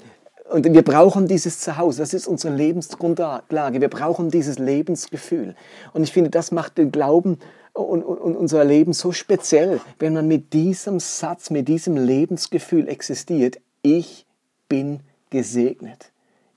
Und 0.51 0.71
wir 0.73 0.83
brauchen 0.83 1.27
dieses 1.27 1.61
Zuhause, 1.61 2.03
das 2.03 2.13
ist 2.13 2.27
unsere 2.27 2.55
Lebensgrundlage. 2.55 3.81
Wir 3.81 3.89
brauchen 3.89 4.31
dieses 4.31 4.59
Lebensgefühl. 4.59 5.57
Und 5.93 6.03
ich 6.03 6.13
finde, 6.13 6.31
das 6.31 6.53
macht 6.53 6.77
den 6.77 6.93
Glauben 6.93 7.39
und, 7.73 8.03
und, 8.03 8.37
unser 8.37 8.65
Leben 8.65 8.93
so 8.93 9.11
speziell, 9.11 9.81
wenn 9.99 10.13
man 10.13 10.29
mit 10.29 10.53
diesem 10.53 11.01
Satz, 11.01 11.51
mit 11.51 11.67
diesem 11.67 11.97
Lebensgefühl 11.97 12.89
existiert. 12.89 13.59
Ich 13.83 14.27
bin 14.69 15.01
gesegnet. 15.31 16.13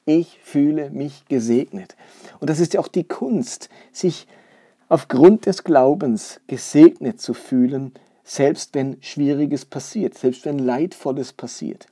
Ich 0.06 0.40
fühle 0.44 0.90
mich 0.90 1.26
gesegnet. 1.28 1.96
Und 2.40 2.50
das 2.50 2.60
ist 2.60 2.74
ja 2.74 2.80
auch 2.80 2.88
die 2.88 3.06
Kunst, 3.06 3.70
sich 3.92 4.28
aufgrund 4.90 5.46
des 5.46 5.64
Glaubens 5.64 6.40
gesegnet 6.48 7.20
zu 7.20 7.34
fühlen, 7.34 7.94
selbst 8.24 8.76
wenn 8.76 8.98
Schwieriges 9.02 9.66
passiert, 9.66 10.18
selbst 10.18 10.46
wenn 10.46 10.60
Leidvolles 10.60 11.34
passiert. 11.34 11.88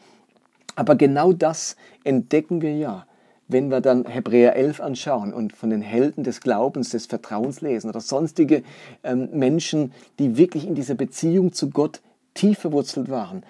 Aber 0.76 0.96
genau 0.96 1.34
das 1.34 1.76
entdecken 2.04 2.62
wir 2.62 2.76
ja, 2.76 3.06
wenn 3.48 3.70
wir 3.70 3.82
dann 3.82 4.06
Hebräer 4.06 4.56
11 4.56 4.82
anschauen 4.82 5.34
und 5.34 5.56
von 5.56 5.70
den 5.70 5.82
Helden 5.82 6.24
des 6.24 6.42
Glaubens, 6.42 6.90
des 6.90 7.06
Vertrauens 7.06 7.62
lesen 7.62 7.90
oder 7.90 8.02
sonstige 8.02 8.64
ähm, 9.04 9.30
Menschen, 9.34 9.94
die 10.20 10.38
wirklich 10.38 10.66
in 10.66 10.76
dieser 10.76 10.96
Beziehung 10.96 11.54
zu 11.54 11.70
Gott 11.70 12.02
tief 12.34 12.60
verwurzelt 12.60 13.10
waren, 13.10 13.44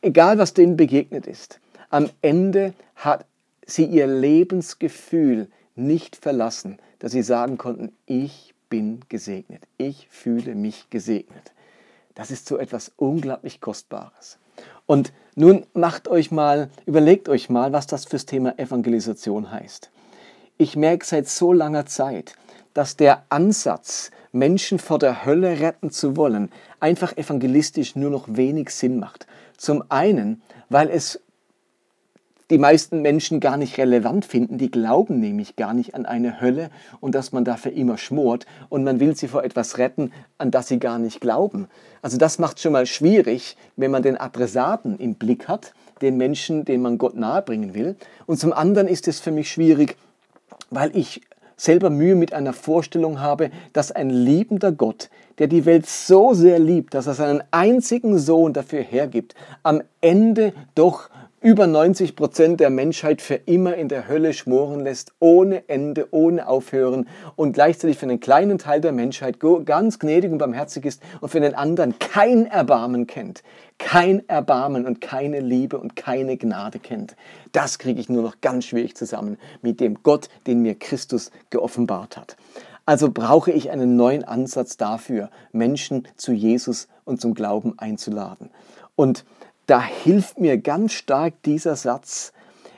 egal 0.00 0.38
was 0.38 0.54
denen 0.54 0.76
begegnet 0.76 1.26
ist, 1.26 1.60
am 1.90 2.08
Ende 2.22 2.72
hat 2.96 3.26
sie 3.66 3.84
ihr 3.84 4.06
Lebensgefühl 4.06 5.48
nicht 5.74 6.16
verlassen, 6.16 6.78
dass 6.98 7.12
sie 7.12 7.22
sagen 7.22 7.58
konnten, 7.58 7.92
ich 8.06 8.54
bin 8.68 9.00
gesegnet, 9.08 9.64
ich 9.76 10.08
fühle 10.10 10.54
mich 10.54 10.88
gesegnet. 10.88 11.52
Das 12.14 12.30
ist 12.30 12.46
so 12.46 12.58
etwas 12.58 12.92
unglaublich 12.96 13.60
Kostbares. 13.60 14.38
Und 14.86 15.12
nun 15.34 15.64
macht 15.72 16.08
euch 16.08 16.30
mal, 16.30 16.68
überlegt 16.86 17.28
euch 17.28 17.48
mal, 17.48 17.72
was 17.72 17.86
das 17.86 18.04
fürs 18.04 18.26
Thema 18.26 18.58
Evangelisation 18.58 19.50
heißt. 19.50 19.90
Ich 20.58 20.76
merke 20.76 21.06
seit 21.06 21.28
so 21.28 21.52
langer 21.52 21.86
Zeit, 21.86 22.34
dass 22.74 22.96
der 22.96 23.24
Ansatz, 23.30 24.10
Menschen 24.32 24.78
vor 24.78 24.98
der 24.98 25.24
Hölle 25.24 25.60
retten 25.60 25.90
zu 25.90 26.16
wollen, 26.16 26.50
einfach 26.80 27.16
evangelistisch 27.16 27.96
nur 27.96 28.10
noch 28.10 28.26
wenig 28.28 28.70
Sinn 28.70 28.98
macht. 28.98 29.26
Zum 29.56 29.84
einen, 29.90 30.42
weil 30.68 30.88
es 30.88 31.20
die 32.52 32.58
meisten 32.58 33.00
Menschen 33.00 33.40
gar 33.40 33.56
nicht 33.56 33.78
relevant 33.78 34.26
finden. 34.26 34.58
Die 34.58 34.70
glauben 34.70 35.20
nämlich 35.20 35.56
gar 35.56 35.72
nicht 35.72 35.94
an 35.94 36.04
eine 36.04 36.40
Hölle 36.42 36.68
und 37.00 37.14
dass 37.14 37.32
man 37.32 37.46
dafür 37.46 37.72
immer 37.72 37.96
schmort 37.96 38.44
und 38.68 38.84
man 38.84 39.00
will 39.00 39.16
sie 39.16 39.26
vor 39.26 39.42
etwas 39.42 39.78
retten, 39.78 40.12
an 40.36 40.50
das 40.50 40.68
sie 40.68 40.78
gar 40.78 40.98
nicht 40.98 41.22
glauben. 41.22 41.66
Also 42.02 42.18
das 42.18 42.38
macht 42.38 42.60
schon 42.60 42.72
mal 42.72 42.84
schwierig, 42.84 43.56
wenn 43.76 43.90
man 43.90 44.02
den 44.02 44.18
Adressaten 44.18 44.98
im 44.98 45.14
Blick 45.14 45.48
hat, 45.48 45.72
den 46.02 46.18
Menschen, 46.18 46.66
den 46.66 46.82
man 46.82 46.98
Gott 46.98 47.16
nahebringen 47.16 47.72
will. 47.72 47.96
Und 48.26 48.38
zum 48.38 48.52
anderen 48.52 48.86
ist 48.86 49.08
es 49.08 49.18
für 49.18 49.30
mich 49.30 49.50
schwierig, 49.50 49.96
weil 50.68 50.94
ich 50.94 51.22
selber 51.56 51.88
Mühe 51.88 52.16
mit 52.16 52.34
einer 52.34 52.52
Vorstellung 52.52 53.20
habe, 53.20 53.50
dass 53.72 53.92
ein 53.92 54.10
liebender 54.10 54.72
Gott, 54.72 55.08
der 55.38 55.46
die 55.46 55.64
Welt 55.64 55.86
so 55.86 56.34
sehr 56.34 56.58
liebt, 56.58 56.92
dass 56.92 57.06
er 57.06 57.14
seinen 57.14 57.42
einzigen 57.50 58.18
Sohn 58.18 58.52
dafür 58.52 58.82
hergibt, 58.82 59.34
am 59.62 59.82
Ende 60.02 60.52
doch 60.74 61.08
über 61.42 61.66
90 61.66 62.14
Prozent 62.14 62.60
der 62.60 62.70
Menschheit 62.70 63.20
für 63.20 63.34
immer 63.34 63.74
in 63.74 63.88
der 63.88 64.06
Hölle 64.06 64.32
schmoren 64.32 64.80
lässt, 64.80 65.12
ohne 65.18 65.68
Ende, 65.68 66.06
ohne 66.12 66.46
Aufhören 66.46 67.08
und 67.34 67.52
gleichzeitig 67.52 67.98
für 67.98 68.06
einen 68.06 68.20
kleinen 68.20 68.58
Teil 68.58 68.80
der 68.80 68.92
Menschheit 68.92 69.38
ganz 69.64 69.98
gnädig 69.98 70.30
und 70.30 70.38
barmherzig 70.38 70.84
ist 70.84 71.02
und 71.20 71.30
für 71.30 71.40
den 71.40 71.56
anderen 71.56 71.98
kein 71.98 72.46
Erbarmen 72.46 73.08
kennt. 73.08 73.42
Kein 73.78 74.28
Erbarmen 74.28 74.86
und 74.86 75.00
keine 75.00 75.40
Liebe 75.40 75.78
und 75.78 75.96
keine 75.96 76.36
Gnade 76.36 76.78
kennt. 76.78 77.16
Das 77.50 77.80
kriege 77.80 78.00
ich 78.00 78.08
nur 78.08 78.22
noch 78.22 78.40
ganz 78.40 78.66
schwierig 78.66 78.96
zusammen 78.96 79.36
mit 79.62 79.80
dem 79.80 80.04
Gott, 80.04 80.28
den 80.46 80.62
mir 80.62 80.76
Christus 80.76 81.32
geoffenbart 81.50 82.16
hat. 82.16 82.36
Also 82.86 83.10
brauche 83.10 83.50
ich 83.50 83.70
einen 83.70 83.96
neuen 83.96 84.22
Ansatz 84.22 84.76
dafür, 84.76 85.30
Menschen 85.50 86.06
zu 86.16 86.32
Jesus 86.32 86.86
und 87.04 87.20
zum 87.20 87.34
Glauben 87.34 87.76
einzuladen. 87.78 88.50
Und 88.94 89.24
da 89.66 89.82
hilft 89.82 90.40
mir 90.40 90.58
ganz 90.58 90.92
stark 90.92 91.34
dieser 91.44 91.76
Satz. 91.76 92.32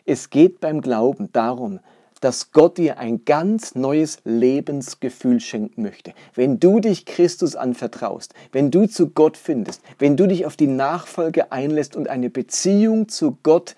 Es 0.05 0.31
geht 0.31 0.61
beim 0.61 0.81
Glauben 0.81 1.31
darum, 1.33 1.81
dass 2.21 2.53
Gott 2.53 2.79
dir 2.79 2.99
ein 2.99 3.25
ganz 3.27 3.75
neues 3.75 4.19
Lebensgefühl 4.25 5.41
schenken 5.41 5.83
möchte. 5.83 6.15
Wenn 6.35 6.59
du 6.59 6.81
dich 6.81 7.05
Christus 7.05 7.55
anvertraust, 7.55 8.33
wenn 8.51 8.71
du 8.71 8.87
zu 8.87 9.11
Gott 9.11 9.37
findest, 9.37 9.83
wenn 9.99 10.17
du 10.17 10.27
dich 10.27 10.47
auf 10.47 10.57
die 10.57 10.67
Nachfolge 10.67 11.53
einlässt 11.53 11.97
und 11.97 12.09
eine 12.09 12.31
Beziehung 12.31 13.09
zu 13.09 13.37
Gott 13.43 13.77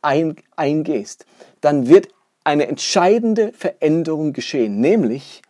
ein, 0.00 0.36
eingehst, 0.54 1.26
dann 1.60 1.88
wird 1.88 2.08
eine 2.44 2.68
entscheidende 2.68 3.52
Veränderung 3.52 4.32
geschehen, 4.32 4.80
nämlich 4.80 5.42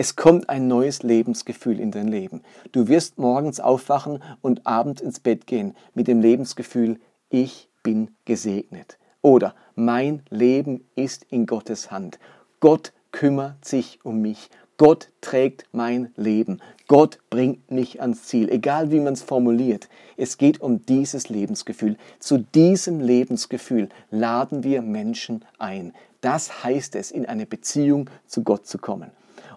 es 0.00 0.16
kommt 0.16 0.48
ein 0.48 0.66
neues 0.66 1.02
Lebensgefühl 1.02 1.78
in 1.78 1.90
dein 1.90 2.08
Leben. 2.08 2.40
Du 2.72 2.88
wirst 2.88 3.18
morgens 3.18 3.60
aufwachen 3.60 4.22
und 4.40 4.66
abends 4.66 5.02
ins 5.02 5.20
Bett 5.20 5.46
gehen 5.46 5.76
mit 5.92 6.08
dem 6.08 6.22
Lebensgefühl, 6.22 6.98
ich 7.28 7.68
bin 7.82 8.08
gesegnet. 8.24 8.96
Oder 9.20 9.54
mein 9.74 10.22
Leben 10.30 10.86
ist 10.96 11.26
in 11.28 11.44
Gottes 11.44 11.90
Hand. 11.90 12.18
Gott 12.60 12.94
kümmert 13.12 13.62
sich 13.62 13.98
um 14.02 14.22
mich. 14.22 14.48
Gott 14.78 15.10
trägt 15.20 15.66
mein 15.72 16.10
Leben. 16.16 16.62
Gott 16.88 17.18
bringt 17.28 17.70
mich 17.70 18.00
ans 18.00 18.22
Ziel, 18.22 18.48
egal 18.48 18.90
wie 18.90 19.00
man 19.00 19.12
es 19.12 19.22
formuliert. 19.22 19.90
Es 20.16 20.38
geht 20.38 20.62
um 20.62 20.86
dieses 20.86 21.28
Lebensgefühl. 21.28 21.98
Zu 22.20 22.38
diesem 22.38 23.00
Lebensgefühl 23.00 23.90
laden 24.10 24.64
wir 24.64 24.80
Menschen 24.80 25.44
ein. 25.58 25.92
Das 26.22 26.64
heißt 26.64 26.96
es, 26.96 27.10
in 27.10 27.26
eine 27.26 27.44
Beziehung 27.44 28.08
zu 28.26 28.42
Gott 28.42 28.66
zu 28.66 28.78
kommen. 28.78 29.10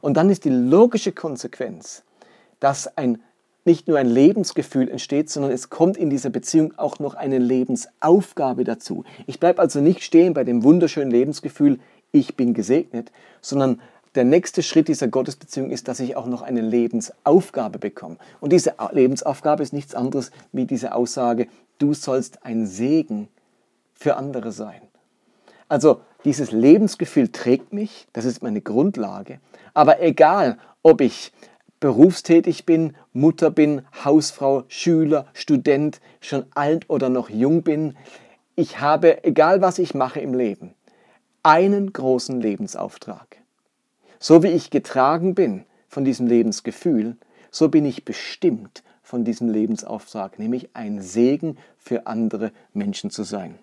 Und 0.04 0.16
dann 0.16 0.30
ist 0.30 0.44
die 0.44 0.50
logische 0.50 1.14
Konsequenz, 1.14 2.04
dass 2.60 2.98
ein, 2.98 3.24
nicht 3.64 3.88
nur 3.88 3.98
ein 3.98 4.10
Lebensgefühl 4.10 4.90
entsteht, 4.90 5.30
sondern 5.30 5.54
es 5.54 5.70
kommt 5.70 5.96
in 5.96 6.10
dieser 6.10 6.30
Beziehung 6.30 6.78
auch 6.78 7.00
noch 7.00 7.14
eine 7.14 7.38
Lebensaufgabe 7.38 8.66
dazu. 8.66 9.06
Ich 9.28 9.40
bleibe 9.40 9.62
also 9.62 9.80
nicht 9.80 10.04
stehen 10.04 10.34
bei 10.34 10.44
dem 10.44 10.66
wunderschönen 10.66 11.10
Lebensgefühl, 11.10 11.80
ich 12.12 12.36
bin 12.36 12.54
gesegnet, 12.54 13.14
sondern 13.40 13.80
der 14.16 14.26
nächste 14.26 14.62
Schritt 14.62 14.90
dieser 14.90 15.08
Gottesbeziehung 15.08 15.70
ist, 15.70 15.88
dass 15.88 16.02
ich 16.02 16.18
auch 16.18 16.28
noch 16.28 16.42
eine 16.42 16.60
Lebensaufgabe 16.60 17.80
bekomme. 17.80 18.18
Und 18.42 18.52
diese 18.52 18.74
Lebensaufgabe 18.92 19.64
ist 19.64 19.72
nichts 19.72 19.96
anderes 19.96 20.32
wie 20.52 20.66
diese 20.66 20.96
Aussage, 20.96 21.48
du 21.80 21.94
sollst 21.94 22.46
ein 22.46 22.68
Segen 22.68 23.30
für 23.94 24.18
andere 24.18 24.52
sein. 24.52 24.82
Also 25.70 26.02
dieses 26.26 26.52
Lebensgefühl 26.52 27.30
trägt 27.30 27.74
mich, 27.74 28.08
das 28.14 28.26
ist 28.26 28.44
meine 28.44 28.62
Grundlage. 28.62 29.40
Aber 29.74 30.02
egal, 30.02 30.58
ob 30.82 31.02
ich 31.02 31.32
berufstätig 31.80 32.66
bin, 32.66 32.96
Mutter 33.12 33.52
bin, 33.52 33.82
Hausfrau, 34.06 34.64
Schüler, 34.70 35.28
Student, 35.34 36.00
schon 36.22 36.46
alt 36.56 36.90
oder 36.90 37.10
noch 37.10 37.30
jung 37.30 37.64
bin, 37.64 37.98
ich 38.56 38.80
habe, 38.80 39.24
egal 39.26 39.62
was 39.62 39.80
ich 39.80 39.94
mache 39.94 40.20
im 40.20 40.34
Leben, 40.34 40.74
einen 41.42 41.92
großen 41.92 42.40
Lebensauftrag. 42.40 43.38
So 44.20 44.44
wie 44.44 44.48
ich 44.48 44.70
getragen 44.70 45.36
bin 45.36 45.66
von 45.90 46.06
diesem 46.06 46.28
Lebensgefühl, 46.28 47.18
so 47.52 47.68
bin 47.68 47.84
ich 47.84 48.06
bestimmt 48.06 48.84
von 49.02 49.26
diesem 49.26 49.50
Lebensauftrag, 49.50 50.40
nämlich 50.40 50.70
ein 50.76 51.02
Segen 51.02 51.58
für 51.78 52.08
andere 52.08 52.54
Menschen 52.74 53.10
zu 53.10 53.24
sein 53.24 53.60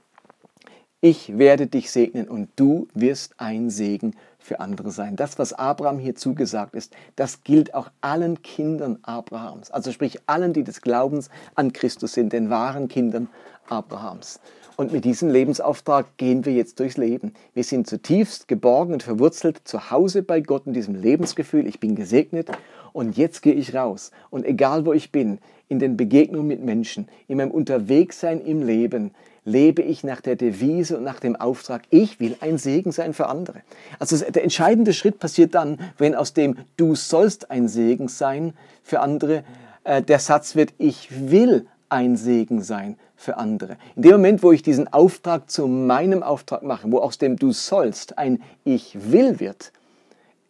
ich 1.00 1.38
werde 1.38 1.66
dich 1.66 1.90
segnen 1.90 2.28
und 2.28 2.48
du 2.56 2.86
wirst 2.94 3.34
ein 3.38 3.70
Segen 3.70 4.14
für 4.38 4.60
andere 4.60 4.90
sein. 4.90 5.16
Das, 5.16 5.38
was 5.38 5.52
Abraham 5.52 5.98
hier 5.98 6.14
zugesagt 6.14 6.74
ist, 6.74 6.94
das 7.16 7.42
gilt 7.42 7.74
auch 7.74 7.90
allen 8.00 8.42
Kindern 8.42 8.98
Abrahams. 9.02 9.70
Also 9.70 9.92
sprich 9.92 10.18
allen, 10.26 10.52
die 10.52 10.64
des 10.64 10.82
Glaubens 10.82 11.30
an 11.54 11.72
Christus 11.72 12.12
sind, 12.12 12.32
den 12.32 12.50
wahren 12.50 12.88
Kindern 12.88 13.28
Abrahams. 13.68 14.40
Und 14.76 14.92
mit 14.92 15.04
diesem 15.04 15.30
Lebensauftrag 15.30 16.16
gehen 16.16 16.44
wir 16.44 16.52
jetzt 16.52 16.80
durchs 16.80 16.96
Leben. 16.96 17.32
Wir 17.54 17.64
sind 17.64 17.86
zutiefst 17.86 18.48
geborgen 18.48 18.94
und 18.94 19.02
verwurzelt 19.02 19.60
zu 19.64 19.90
Hause 19.90 20.22
bei 20.22 20.40
Gott 20.40 20.66
in 20.66 20.72
diesem 20.72 20.94
Lebensgefühl, 20.94 21.66
ich 21.66 21.80
bin 21.80 21.94
gesegnet 21.94 22.50
und 22.92 23.16
jetzt 23.16 23.42
gehe 23.42 23.54
ich 23.54 23.74
raus. 23.74 24.10
Und 24.30 24.44
egal 24.46 24.86
wo 24.86 24.92
ich 24.92 25.12
bin, 25.12 25.38
in 25.68 25.78
den 25.78 25.96
Begegnungen 25.96 26.46
mit 26.46 26.64
Menschen, 26.64 27.08
in 27.28 27.36
meinem 27.36 27.50
Unterwegssein 27.50 28.40
im 28.40 28.62
Leben, 28.62 29.12
lebe 29.44 29.82
ich 29.82 30.04
nach 30.04 30.20
der 30.20 30.36
Devise 30.36 30.96
und 30.96 31.04
nach 31.04 31.20
dem 31.20 31.36
Auftrag, 31.36 31.82
ich 31.90 32.20
will 32.20 32.36
ein 32.40 32.58
Segen 32.58 32.92
sein 32.92 33.14
für 33.14 33.26
andere. 33.28 33.62
Also 33.98 34.16
der 34.18 34.42
entscheidende 34.42 34.92
Schritt 34.92 35.18
passiert 35.18 35.54
dann, 35.54 35.78
wenn 35.98 36.14
aus 36.14 36.32
dem 36.32 36.56
du 36.76 36.94
sollst 36.94 37.50
ein 37.50 37.68
Segen 37.68 38.08
sein 38.08 38.54
für 38.82 39.00
andere, 39.00 39.44
äh, 39.84 40.02
der 40.02 40.18
Satz 40.18 40.54
wird, 40.54 40.74
ich 40.78 41.30
will 41.30 41.66
ein 41.88 42.16
Segen 42.16 42.62
sein 42.62 42.96
für 43.16 43.36
andere. 43.36 43.76
In 43.96 44.02
dem 44.02 44.12
Moment, 44.12 44.42
wo 44.42 44.52
ich 44.52 44.62
diesen 44.62 44.92
Auftrag 44.92 45.50
zu 45.50 45.66
meinem 45.66 46.22
Auftrag 46.22 46.62
mache, 46.62 46.90
wo 46.90 46.98
aus 46.98 47.18
dem 47.18 47.36
du 47.36 47.52
sollst 47.52 48.18
ein 48.18 48.42
ich 48.64 48.96
will 49.10 49.40
wird, 49.40 49.72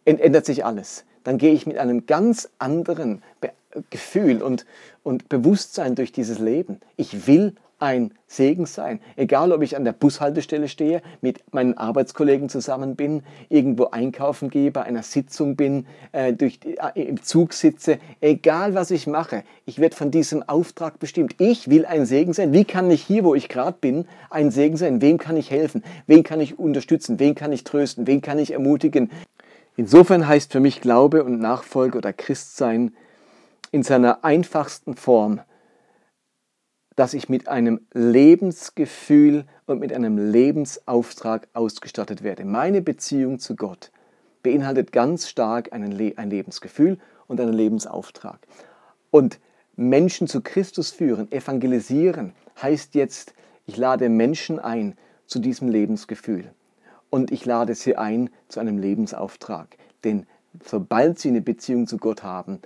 ändert 0.05 0.45
sich 0.45 0.65
alles. 0.65 1.05
Dann 1.23 1.37
gehe 1.37 1.53
ich 1.53 1.65
mit 1.65 1.77
einem 1.77 2.05
ganz 2.05 2.49
anderen 2.59 3.21
Be 3.39 3.51
Gefühl 3.89 4.41
und, 4.41 4.65
und 5.01 5.29
Bewusstsein 5.29 5.95
durch 5.95 6.11
dieses 6.11 6.39
Leben. 6.39 6.81
Ich 6.97 7.25
will 7.25 7.55
ein 7.81 8.13
Segen 8.27 8.65
sein. 8.65 8.99
Egal, 9.15 9.51
ob 9.51 9.61
ich 9.61 9.75
an 9.75 9.83
der 9.83 9.91
Bushaltestelle 9.91 10.67
stehe, 10.67 11.01
mit 11.21 11.53
meinen 11.53 11.77
Arbeitskollegen 11.77 12.47
zusammen 12.47 12.95
bin, 12.95 13.23
irgendwo 13.49 13.85
einkaufen 13.85 14.49
gehe, 14.49 14.71
bei 14.71 14.83
einer 14.83 15.03
Sitzung 15.03 15.55
bin, 15.55 15.87
äh, 16.11 16.31
durch, 16.31 16.59
äh, 16.63 17.01
im 17.01 17.21
Zug 17.23 17.53
sitze, 17.53 17.97
egal 18.21 18.75
was 18.75 18.91
ich 18.91 19.07
mache, 19.07 19.43
ich 19.65 19.79
werde 19.79 19.95
von 19.95 20.11
diesem 20.11 20.43
Auftrag 20.43 20.99
bestimmt. 20.99 21.35
Ich 21.39 21.69
will 21.69 21.85
ein 21.85 22.05
Segen 22.05 22.33
sein. 22.33 22.53
Wie 22.53 22.65
kann 22.65 22.89
ich 22.91 23.01
hier, 23.01 23.23
wo 23.23 23.35
ich 23.35 23.49
gerade 23.49 23.77
bin, 23.81 24.05
ein 24.29 24.51
Segen 24.51 24.77
sein? 24.77 25.01
Wem 25.01 25.17
kann 25.17 25.35
ich 25.35 25.49
helfen? 25.49 25.83
Wen 26.05 26.23
kann 26.23 26.39
ich 26.39 26.59
unterstützen? 26.59 27.19
Wen 27.19 27.35
kann 27.35 27.51
ich 27.51 27.63
trösten? 27.63 28.05
Wen 28.05 28.21
kann 28.21 28.37
ich 28.37 28.53
ermutigen? 28.53 29.09
Insofern 29.75 30.27
heißt 30.27 30.51
für 30.51 30.59
mich 30.59 30.81
Glaube 30.81 31.23
und 31.23 31.39
Nachfolge 31.39 31.97
oder 31.97 32.13
Christsein 32.13 32.93
in 33.71 33.83
seiner 33.83 34.23
einfachsten 34.23 34.95
Form, 34.95 35.39
dass 36.95 37.13
ich 37.13 37.29
mit 37.29 37.47
einem 37.47 37.81
Lebensgefühl 37.93 39.45
und 39.65 39.79
mit 39.79 39.93
einem 39.93 40.17
Lebensauftrag 40.31 41.47
ausgestattet 41.53 42.23
werde. 42.23 42.45
Meine 42.45 42.81
Beziehung 42.81 43.39
zu 43.39 43.55
Gott 43.55 43.91
beinhaltet 44.43 44.91
ganz 44.91 45.29
stark 45.29 45.71
ein 45.71 45.91
Lebensgefühl 45.91 46.97
und 47.27 47.39
einen 47.39 47.53
Lebensauftrag. 47.53 48.39
Und 49.09 49.39
Menschen 49.75 50.27
zu 50.27 50.41
Christus 50.41 50.91
führen, 50.91 51.31
evangelisieren, 51.31 52.33
heißt 52.61 52.95
jetzt, 52.95 53.33
ich 53.65 53.77
lade 53.77 54.09
Menschen 54.09 54.59
ein 54.59 54.97
zu 55.27 55.39
diesem 55.39 55.69
Lebensgefühl 55.69 56.51
und 57.09 57.31
ich 57.31 57.45
lade 57.45 57.73
sie 57.75 57.95
ein 57.95 58.29
zu 58.49 58.59
einem 58.59 58.77
Lebensauftrag. 58.77 59.77
Denn 60.03 60.25
sobald 60.65 61.19
sie 61.19 61.29
eine 61.29 61.41
Beziehung 61.41 61.87
zu 61.87 61.97
Gott 61.97 62.23
haben, 62.23 62.59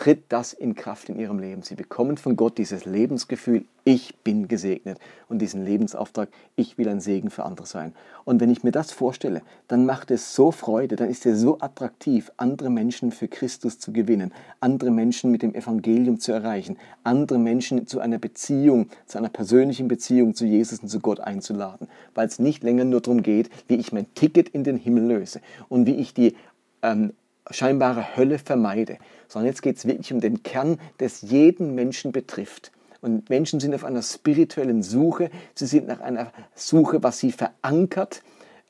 tritt 0.00 0.24
das 0.30 0.54
in 0.54 0.74
Kraft 0.74 1.10
in 1.10 1.20
ihrem 1.20 1.38
Leben. 1.38 1.60
Sie 1.62 1.74
bekommen 1.74 2.16
von 2.16 2.34
Gott 2.34 2.56
dieses 2.56 2.86
Lebensgefühl, 2.86 3.66
ich 3.84 4.16
bin 4.24 4.48
gesegnet 4.48 4.98
und 5.28 5.40
diesen 5.40 5.62
Lebensauftrag, 5.62 6.30
ich 6.56 6.78
will 6.78 6.88
ein 6.88 7.00
Segen 7.00 7.28
für 7.28 7.44
andere 7.44 7.66
sein. 7.66 7.92
Und 8.24 8.40
wenn 8.40 8.48
ich 8.48 8.64
mir 8.64 8.72
das 8.72 8.92
vorstelle, 8.92 9.42
dann 9.68 9.84
macht 9.84 10.10
es 10.10 10.34
so 10.34 10.52
Freude, 10.52 10.96
dann 10.96 11.10
ist 11.10 11.26
es 11.26 11.40
so 11.40 11.60
attraktiv, 11.60 12.32
andere 12.38 12.70
Menschen 12.70 13.12
für 13.12 13.28
Christus 13.28 13.78
zu 13.78 13.92
gewinnen, 13.92 14.32
andere 14.60 14.90
Menschen 14.90 15.30
mit 15.30 15.42
dem 15.42 15.54
Evangelium 15.54 16.18
zu 16.18 16.32
erreichen, 16.32 16.78
andere 17.04 17.38
Menschen 17.38 17.86
zu 17.86 18.00
einer 18.00 18.18
Beziehung, 18.18 18.88
zu 19.04 19.18
einer 19.18 19.28
persönlichen 19.28 19.86
Beziehung 19.86 20.34
zu 20.34 20.46
Jesus 20.46 20.78
und 20.78 20.88
zu 20.88 21.00
Gott 21.00 21.20
einzuladen, 21.20 21.88
weil 22.14 22.26
es 22.26 22.38
nicht 22.38 22.62
länger 22.62 22.86
nur 22.86 23.02
darum 23.02 23.22
geht, 23.22 23.50
wie 23.68 23.76
ich 23.76 23.92
mein 23.92 24.06
Ticket 24.14 24.48
in 24.48 24.64
den 24.64 24.78
Himmel 24.78 25.04
löse 25.04 25.42
und 25.68 25.84
wie 25.84 25.96
ich 25.96 26.14
die 26.14 26.36
ähm, 26.82 27.12
scheinbare 27.50 28.16
Hölle 28.16 28.38
vermeide, 28.38 28.98
sondern 29.28 29.46
jetzt 29.48 29.62
geht 29.62 29.76
es 29.76 29.86
wirklich 29.86 30.12
um 30.12 30.20
den 30.20 30.42
Kern, 30.42 30.78
des 30.98 31.22
jeden 31.22 31.74
Menschen 31.74 32.12
betrifft. 32.12 32.72
Und 33.00 33.30
Menschen 33.30 33.60
sind 33.60 33.74
auf 33.74 33.84
einer 33.84 34.02
spirituellen 34.02 34.82
Suche, 34.82 35.30
sie 35.54 35.66
sind 35.66 35.86
nach 35.86 36.00
einer 36.00 36.32
Suche, 36.54 37.02
was 37.02 37.18
sie 37.18 37.32
verankert 37.32 38.22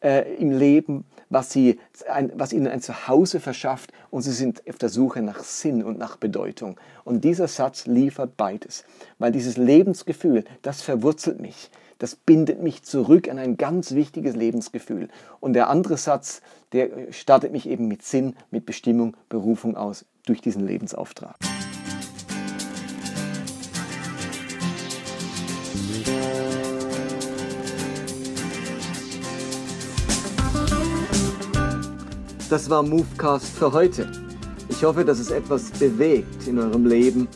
äh, 0.03 0.35
im 0.37 0.53
Leben, 0.53 1.05
was, 1.31 1.51
sie, 1.51 1.79
ein, 2.09 2.33
was 2.35 2.53
ihnen 2.53 2.69
ein 2.69 2.81
Zuhause 2.81 3.41
verschafft 3.41 3.93
und 4.11 4.23
sie 4.23 4.33
sind 4.33 4.63
auf 4.69 4.77
der 4.77 4.89
Suche 4.89 5.23
nach 5.23 5.43
Sinn 5.43 5.83
und 5.83 5.99
nach 5.99 6.17
Bedeutung. 6.17 6.79
Und 7.05 7.25
dieser 7.25 7.49
Satz 7.49 7.87
liefert 7.87 8.37
beides, 8.37 8.85
weil 9.19 9.33
dieses 9.33 9.57
Lebensgefühl, 9.57 10.45
das 10.63 10.83
verwurzelt 10.83 11.41
mich 11.41 11.71
das 12.01 12.17
bindet 12.17 12.63
mich 12.63 12.83
zurück 12.83 13.29
an 13.29 13.39
ein 13.39 13.59
ganz 13.59 13.95
wichtiges 13.95 14.35
Lebensgefühl. 14.35 15.09
Und 15.39 15.53
der 15.53 15.69
andere 15.69 15.99
Satz, 15.99 16.41
der 16.73 17.13
startet 17.13 17.53
mich 17.53 17.69
eben 17.69 17.89
mit 17.89 18.03
Sinn, 18.03 18.35
mit 18.51 18.65
Bestimmung, 18.65 19.15
Berufung 19.29 19.77
aus 19.77 20.07
durch 20.25 20.41
diesen 20.41 20.67
Lebensauftrag. 20.67 21.37
Das 32.49 32.71
war 32.71 32.83
Movecast 32.83 33.47
für 33.47 33.73
heute. 33.73 34.11
Ich 34.71 34.83
hoffe, 34.85 35.05
dass 35.05 35.19
es 35.19 35.31
etwas 35.31 35.71
bewegt 35.73 36.49
in 36.49 36.59
eurem 36.59 36.87
Leben 36.87 37.29